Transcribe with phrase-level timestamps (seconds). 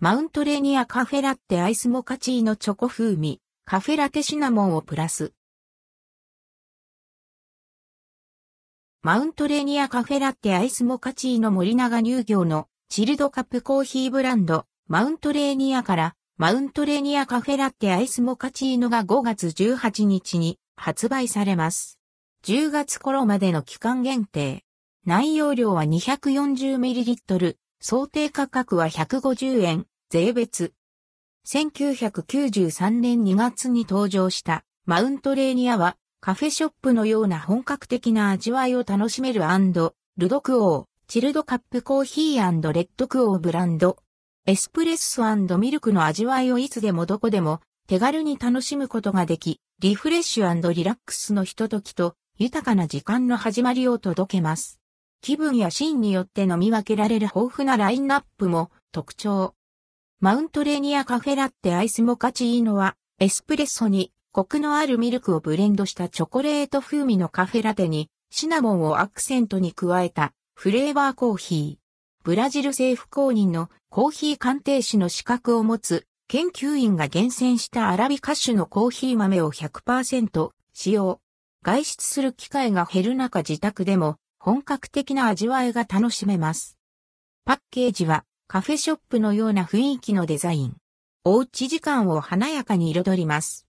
[0.00, 5.32] マウントレニアカフェラッテアイスモカチーノチョコ風味、カフェラテシナモンをプラス。
[9.02, 21.98] マウントレニアカフェラッテアイスモカチーノ森永乳業のチルドカップコーヒーブランド、マウントレーニアからマウントレーニアカフェラッテアイスモカチーノが5月18日に発売されます。
[22.44, 24.62] 10月頃までの期間限定。
[25.04, 30.74] 内容量は 240ml、想定価格は150円、税別。
[31.46, 39.42] 1993年2月に登場したマウントレーニアはカフェショップのような本格的な味わいを楽しめる
[40.18, 43.96] ルドクオー、チルドカップコーヒーレッドクオーブランド。
[44.44, 45.22] エスプレッソ
[45.56, 54.80] ミルクの味わいをいつでもどこでも手軽に楽しむことができ、リフレッシュリラックスのひとときと豊かな時間の始まりを届けます。
[55.20, 59.54] 気分やシーンによって飲み分けられる豊富なラインナップも特徴。
[60.20, 72.24] マウントレーニアカフェラッテアイスモカチーノはエスプレッソにコクのあるミルクをブレンドしたチョコレート風味のカフェラテにシナモンをアクセントに加えたフレーバーコーヒー。
[72.24, 81.20] ブラジル政府公認のコーヒー鑑定士の資格を持つ研究員が厳選したアラビカ種のコーヒー豆を100%使用。
[81.64, 84.16] 外出する機会が減る中自宅でも
[84.48, 86.78] 本格的な味わいが楽しめます。
[87.44, 90.76] パッケージはカフェショップのような雰囲気のデザイン。
[91.22, 93.56] おうち時間を華やかに彩ります。